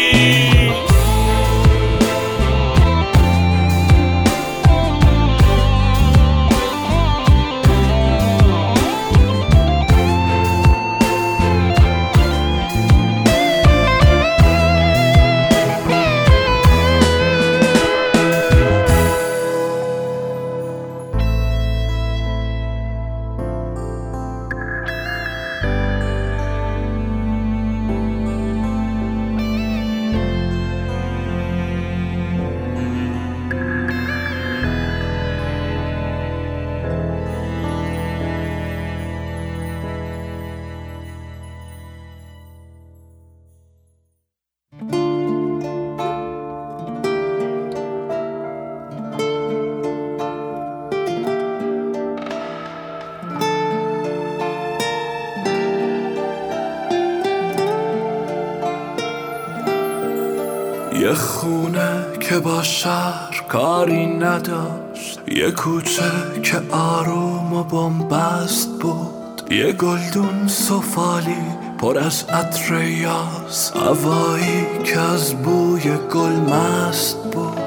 [65.70, 69.52] کوچه که آروم و بمبست بود.
[69.52, 71.44] یه گلدون سفالی
[71.78, 75.82] پر از عطر یاس هوایی که از بوی
[76.14, 77.58] گل مست بود.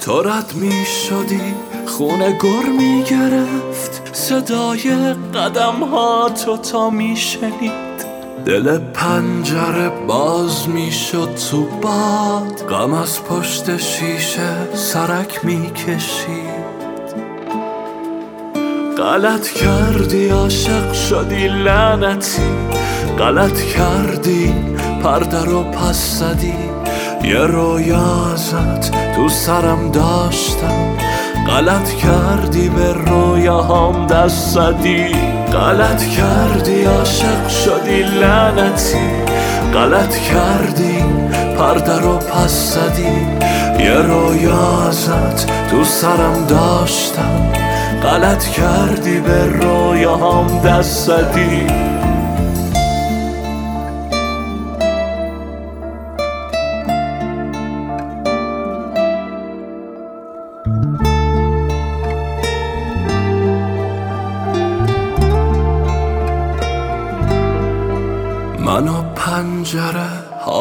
[0.00, 1.54] تو رد می شدی
[1.86, 4.16] خونه گر می گرفت.
[4.16, 7.83] صدای قدم ها تو تا می شنید.
[8.46, 16.64] دل پنجره باز می‌شد تو باد غم از پشت شیشه سرک می‌کشید.
[18.98, 22.42] غلط کردی عاشق شدی لعنتی.
[23.18, 24.54] غلط کردی
[25.02, 26.54] پرده رو پس زدی.
[27.24, 30.96] یه رویا ازت تو سرم داشتم.
[31.48, 35.33] غلط کردی به رویاهام دست زدی.
[35.54, 39.08] غلط کردی عاشق شدی لعنتی.
[39.74, 41.04] غلط کردی
[41.58, 43.26] پرده رو پس زدی.
[43.84, 47.52] یه رویا ازت تو سرم داشتم.
[48.02, 51.66] غلط کردی به رویاهام دست زدی.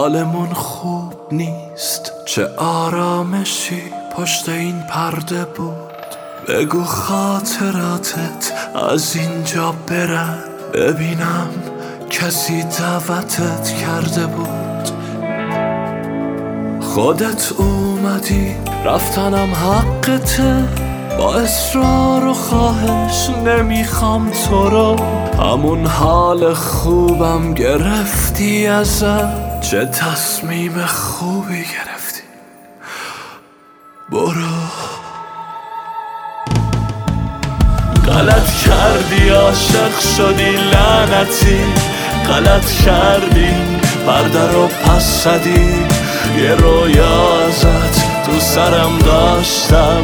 [0.03, 2.11] حالمون خوب نیست.
[2.25, 3.81] چه آرامشی
[4.17, 6.03] پشت این پرده بود.
[6.47, 8.53] بگو خاطراتت
[8.91, 10.37] از اینجا برن.
[10.73, 11.49] ببینم
[12.09, 14.89] کسی دعوتت کرده بود.
[16.81, 20.63] خودت اومدی رفتنم حقته.
[21.17, 24.95] با اصرار و خواهش نمی‌خوام تو رو.
[25.43, 32.23] همون حال خوبم گرفتی ازم چه تصمیم خوبی گرفتی؟
[34.09, 34.63] برو.
[38.07, 41.63] غلط کردی عاشق شدی لعنتی.
[42.27, 43.49] غلط کردی
[44.07, 45.85] پرده رو پس زدی.
[46.37, 50.01] یه رویا ازت تو سرم داشتم.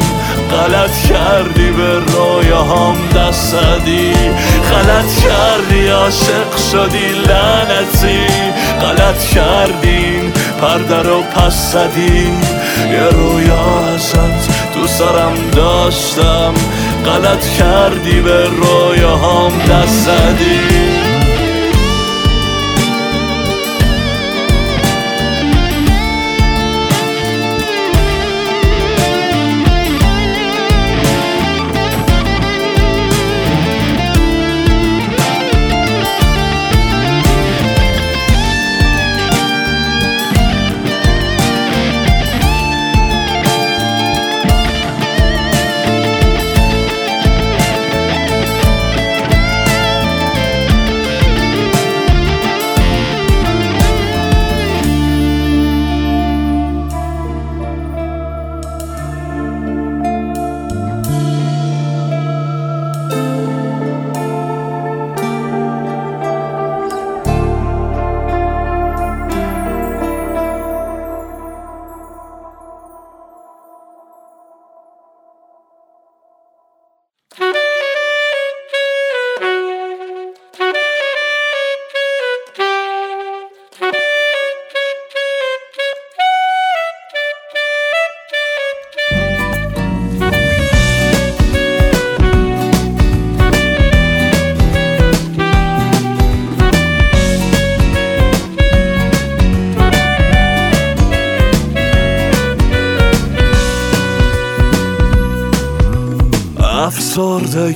[0.50, 4.12] غلط کردی به رویاهام دست زدی.
[4.72, 8.26] غلط کردی عاشق شدی لعنتی.
[8.82, 12.32] غلط کردی پرده رو پس زدی
[12.92, 16.54] یه رویا ازت تو سرم داشتم
[17.04, 20.69] غلط کردی به رویاهام دست زدی.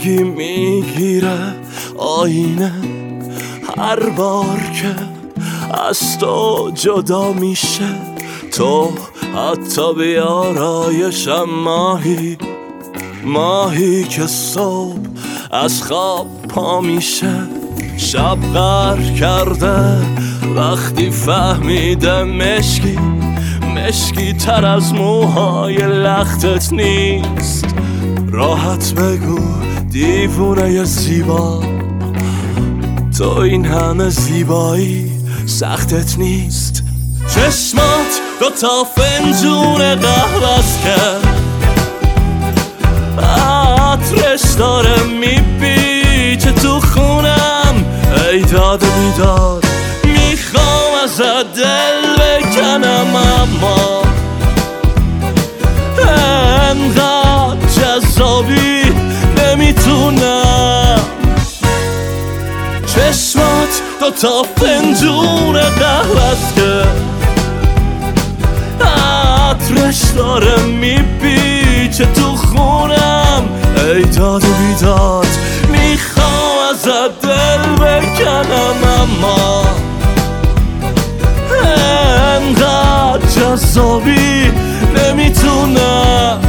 [0.05, 1.55] افسردگی می‌گیره.
[1.99, 2.73] آینه
[3.79, 4.95] هر بار که
[5.89, 7.89] از تو جدا میشه.
[8.53, 8.91] تو
[9.35, 12.39] حتی بیارایشم ماهی
[13.25, 14.99] ماهی که صبح
[15.51, 17.35] از خواب پا میشه.
[17.97, 19.97] شب غر کرده
[20.57, 22.99] وقتی فهمیده مشکی
[23.77, 27.67] مشکی تر از موهای لختت نیست.
[28.33, 31.62] راحت بگو دیوونه زیبا؟
[33.18, 35.12] تو این همه زیبایی
[35.47, 36.82] سختت نیست؟
[37.34, 41.26] چشمات دو تا فنجون قهوز کرد
[43.22, 47.84] عطرش داره میپیچه تو خونم.
[48.32, 49.64] ای داد بیداد
[50.05, 54.03] می‌خوام ازت دل بکنم اما
[56.70, 58.84] انقدر جذابی
[60.11, 61.01] می‌دونم
[62.87, 66.85] چشمات دو تا فنجون قهوت که
[68.85, 73.43] عطرش داره میپیچه تو خونم.
[73.77, 75.27] ای داد و بیداد
[75.69, 79.65] می‌خوام ازت دل بکنم اما
[82.37, 84.53] انقدر جذابی
[84.97, 86.43] نمی‌تونم.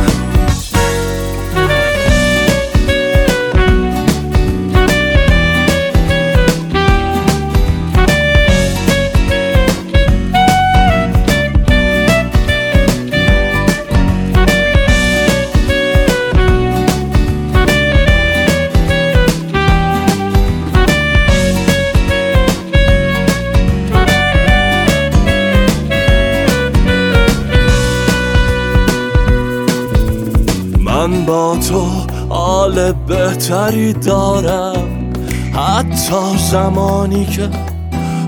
[32.94, 35.12] بهتری دارم.
[35.54, 37.50] حتی زمانی که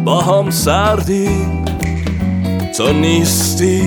[0.05, 1.29] با هم سردی.
[2.77, 3.81] تو نیستی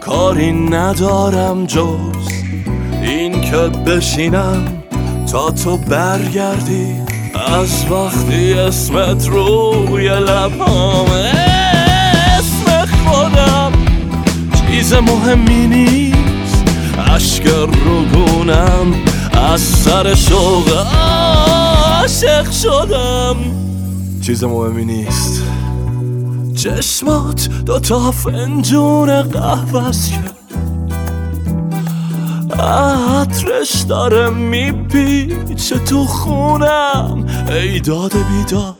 [0.00, 2.28] کاری ندارم جز
[3.02, 4.64] این که بشینم
[5.32, 6.94] تا تو برگردی.
[7.34, 11.06] از وقتی اسمت روی لبام
[12.38, 13.72] اسم خودم
[14.70, 16.64] چیز مهمی نیست.
[17.14, 17.46] اشک
[17.84, 18.94] روگونم
[19.44, 20.86] از سر شوق
[21.98, 23.36] عاشق شدم.
[24.20, 25.42] چیز مهمی نیست.
[26.56, 30.34] چشمات دوتا فنجون قهوه کرد
[32.60, 37.26] عطرش داره میپیچه تو خونم.
[37.48, 38.74] ای داد بیداد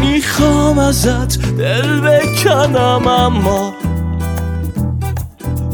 [0.00, 3.72] می‌خوام ازت دل بکنم اما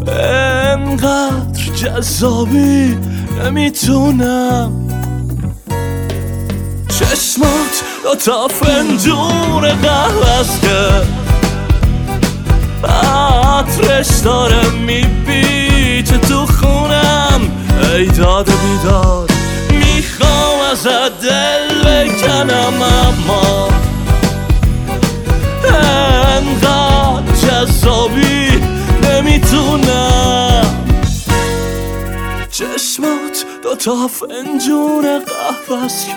[0.09, 2.99] انقدر جذابی
[3.45, 4.73] نمی‌تونم
[6.89, 11.03] چشمات دوتا فنجون قهوه که
[12.89, 17.41] عطرش داره میپیچه تو خونم.
[17.95, 19.31] ای داد بیداد
[19.71, 23.69] می‌خوام ازت دل بکنم اما
[26.37, 28.30] انقدر جذابی
[33.85, 36.15] دوتا فنجون قهوه که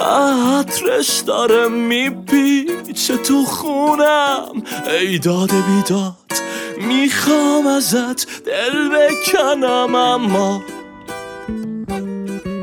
[0.00, 4.62] عطرش داره میپیچه تو خونم.
[5.00, 6.14] ای داد بیداد
[6.76, 10.62] می‌خوام ازت دل بکنم اما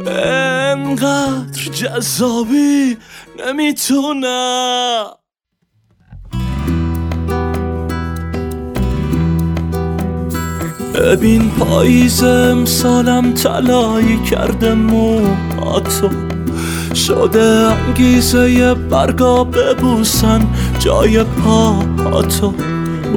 [0.08, 2.98] انقدر جذابی
[3.46, 5.19] نمی‌تونم.
[11.00, 16.10] ببین پاییز امسالم تلایی کرده موهاتو
[16.96, 17.42] شده
[17.88, 20.48] انگیزه برگا ببوسن
[20.80, 22.54] جای پاهاتو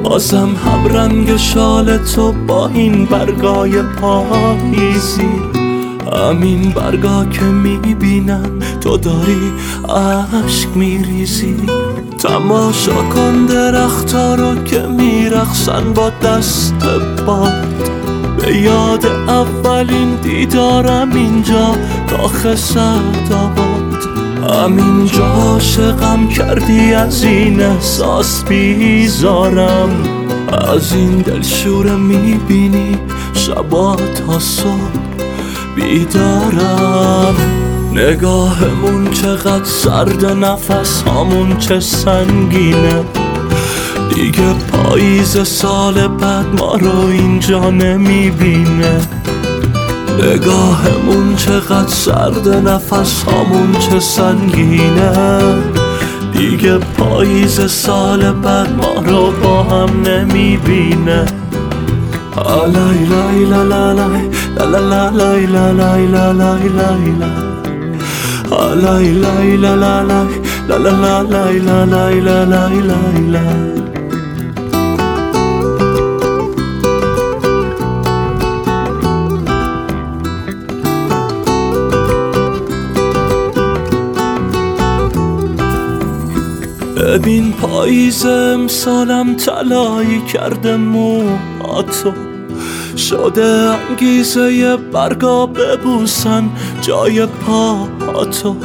[0.03, 5.62] بازم هم رنگ شال تو با این برگای پاییزی.
[6.11, 9.51] همین برگا که می‌بینن تو داری
[9.89, 11.55] عشق میریزی.
[12.19, 16.73] تماشا کن درختا رو که میرخصن با دست
[17.25, 17.65] باد.
[18.37, 21.75] به یاد اولین دیدارم اینجا
[22.09, 23.93] کاخ سعدآباد
[24.63, 29.89] همینجا عاشقم کردی از این احساس بیزارم.
[30.71, 32.97] از این دلشوره می‌بینی
[33.33, 35.12] شبا تا صبح
[35.75, 37.35] بیدارم.
[37.93, 43.03] نگاهمون چقدر سرد نفس همون چه سنگینه.
[44.15, 49.01] دیگه پاییز سال بعد ما رو اینجا نمی‌بینه.
[50.19, 55.39] نگاهمون چقدر سرد نفس همون چه سنگینه.
[56.33, 61.25] دیگه پاییز سال بعد ما رو با هم نمی‌بینه.
[86.97, 92.13] ببین پاییز امسالم تلایی کرده موهاتو
[92.97, 96.49] شده انگیزه برگا ببوسن
[96.81, 98.55] جای پاهاتو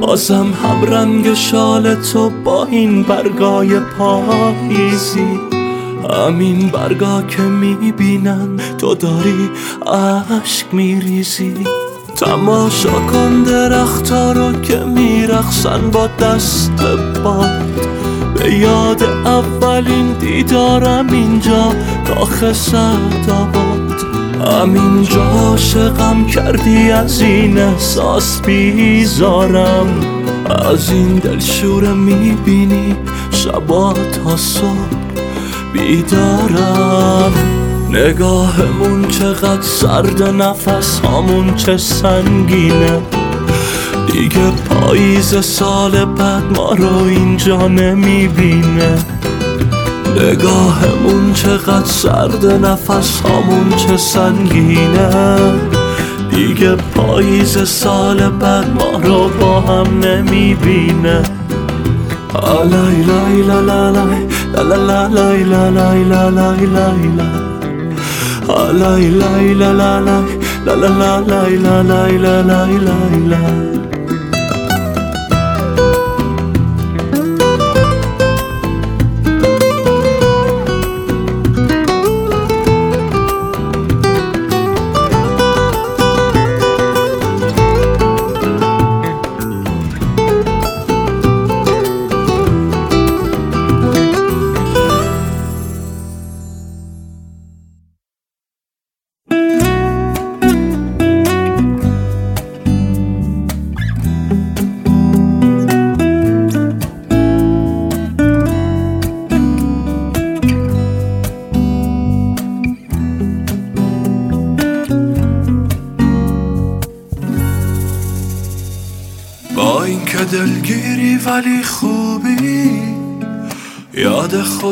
[0.00, 5.40] بازم هم رنگ شال تو با این برگای پاییزی.
[6.10, 9.50] همین برگا که می‌بینن تو داری
[9.86, 11.54] عشق میریزی.
[12.16, 16.72] تماشا کن درختا رو که میرخصن با دست
[17.24, 17.91] باد.
[18.34, 21.72] به یاد اولین دیدارم اینجا
[22.08, 23.82] کاخ سعدآباد
[24.62, 29.86] همینجا عاشقم کردی از این احساس بیزارم.
[30.68, 32.96] از این دلشوره می‌بینی
[33.30, 34.68] شبا تا صبح
[35.72, 37.32] بیدارم.
[37.90, 43.00] نگاهمون چقدر سرد نفس همون چه سنگینه.
[44.06, 48.98] دیگه پاییز سال بعد ما رو اینجا نمی‌بینه.
[50.16, 55.36] نگاهمون چقدر سرد نفس همون چه سنگینه.
[56.30, 61.22] دیگه پاییز سال بعد ما رو با هم نمی‌بینه.
[62.34, 66.66] آلای لای لا لا لای لا لا لا لای لا لای لا لای
[68.46, 73.81] لای لای لا لا لای لا لا لا لای لا لای لا لای لای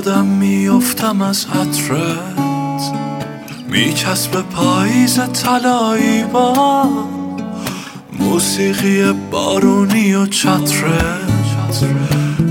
[0.00, 2.92] خودم میافتم از حطرت
[3.68, 6.84] میچسب پاییز طلایی با
[8.18, 11.84] موسیقی بارونی و چترت.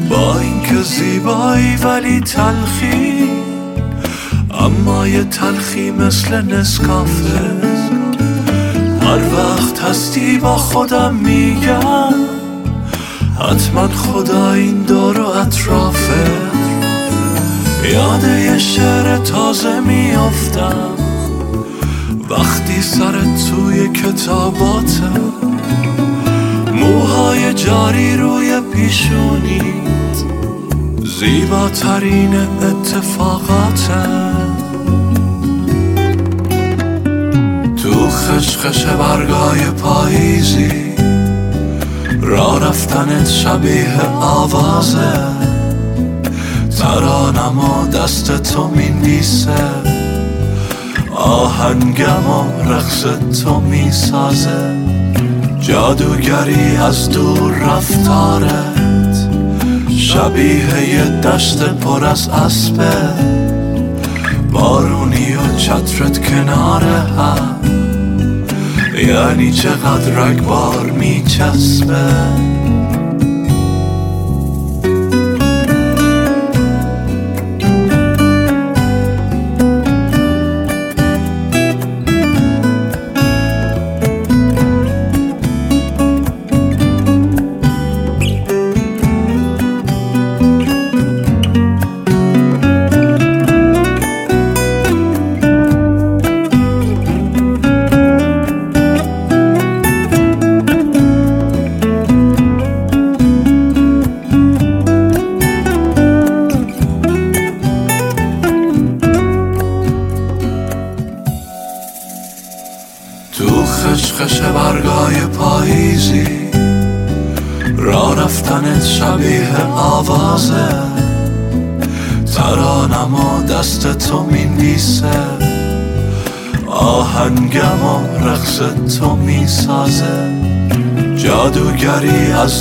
[0.09, 3.29] با اینکه زیبایی ولی تلخی
[4.59, 7.51] اما یه تلخی مثل نسکافه.
[9.01, 12.13] هر وقت هستی با خودم میگم
[13.39, 16.58] حتما خدا این دور و اطرافه.
[17.83, 20.89] یاد یه شعر تازه میافتم.
[22.29, 25.09] وقتی سرت توی کتاباته
[26.73, 30.23] موهای جاری روی پیشونیت
[31.19, 34.03] زیباترین اتفاقاته
[37.83, 40.71] تو خشخش برگای پاییزی
[42.21, 45.38] را رفتنت شبیه آوازه.
[46.79, 49.51] ترانم و دست تو میندیسه
[51.15, 53.05] آهنگم و رقص
[53.43, 54.77] تو می‌سازه.
[55.59, 59.29] جادوگری از دور رفتارت.
[59.97, 62.91] شبیه یه دشت پر از اسبه.
[64.51, 67.55] بارونی و چترت کنار هم.
[69.07, 72.48] یعنی چقدر رگبار میچسبه.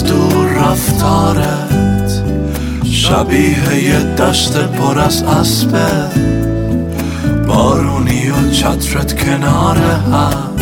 [0.08, 2.22] دور رفتارت.
[2.84, 5.88] شبیه یه دشت پر از اسبه
[7.46, 10.56] بارونی و چترت کنار هم.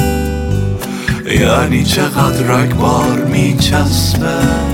[1.41, 4.66] یعنی چقدر رگبار میچسبه.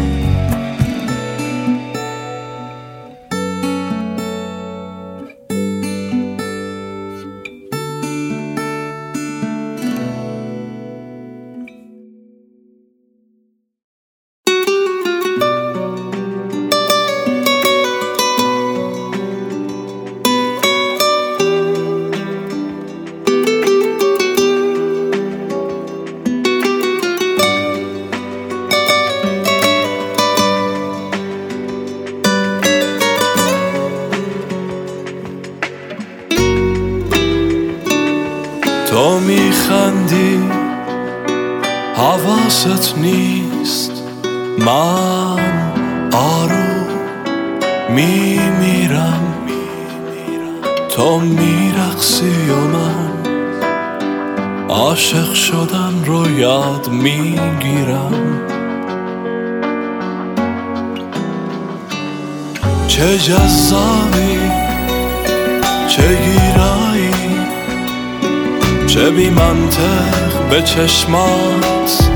[70.76, 72.10] چشمات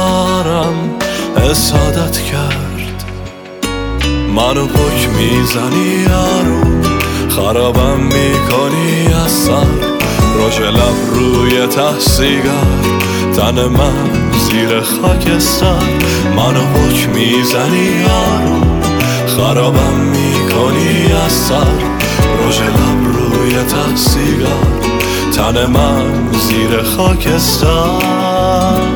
[1.37, 3.05] حسادت کرد.
[4.37, 6.83] منو پک می‌زنی یارو
[7.37, 9.67] خرابم می‌کنی از سر
[10.35, 13.10] روش لب روی ته سیگار.
[13.37, 15.83] تن من زیر خاکستر.
[16.37, 18.61] منو پک می‌زنی یارو
[19.27, 21.55] خرابم می‌کنی از سر.
[22.39, 24.81] روش لب روی ته سیگار.
[25.37, 28.90] تن من زیر خاکستر.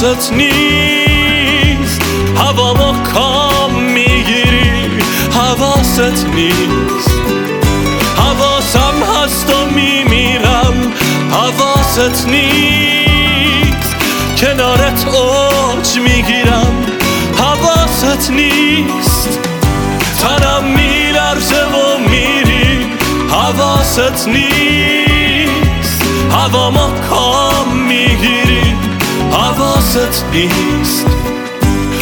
[0.00, 2.02] حواست نیست.
[2.36, 4.88] هوامو کام می‌گیری.
[5.34, 7.10] حواست نیست.
[8.16, 10.92] حواسم هست و میمیرم.
[11.30, 13.96] حواست نیست.
[14.36, 16.74] کنارت اوج می‌گیرم.
[17.38, 19.38] حواست نیست.
[20.20, 22.86] تنم میلرزه و میری.
[23.30, 26.02] حواست نیست.
[26.32, 27.29] هوامو کام می‌گیری
[29.60, 31.06] حواست نیست.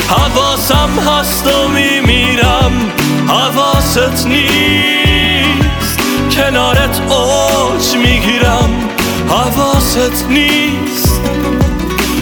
[0.09, 2.73] حواسم هست و میمیرم.
[3.29, 5.99] حواست نیست.
[6.31, 8.71] کنارت اوج می‌گیرم.
[9.29, 11.21] حواست نیست.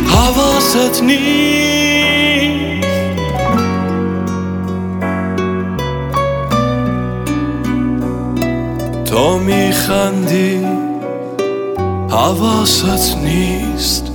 [0.09, 1.27] حواست نیست.
[9.05, 10.67] تو میخندی.
[12.11, 14.06] حواست نیست.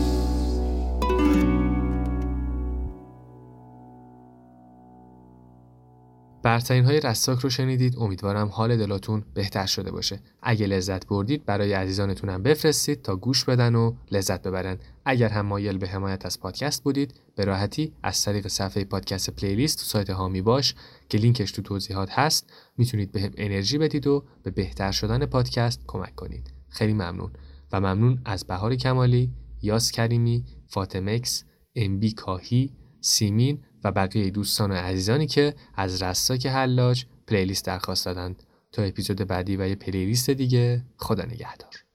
[6.52, 7.96] برترین های رستاک رو شنیدید.
[7.98, 10.20] امیدوارم حال دلاتون بهتر شده باشه.
[10.42, 14.78] اگه لذت بردید برای عزیزانتونم بفرستید تا گوش بدن و لذت ببرن.
[15.06, 19.80] اگر هم مایل به حمایت از پادکست بودید به راحتی از طریق صفحه پادکست پلیلیست
[19.80, 20.76] تو سایت هامی باش
[21.10, 22.54] که لینکش تو توضیحات هست.
[22.78, 26.54] می‌تونید بهم انرژی بدید و به بهتر شدن پادکست کمک کنید.
[26.70, 27.32] خیلی ممنون.
[27.72, 29.32] و ممنون از بهار کمالی
[29.62, 31.44] یاس کریمی فاطمکس
[31.76, 32.72] امبی کاهی
[33.02, 39.28] سیمین و بقیه دوستان و عزیزانی که از رستاک حلاج playlist درخواست دادند تا اپیزود
[39.28, 41.91] بعدی و یه playlist دیگه خدا نگهدار.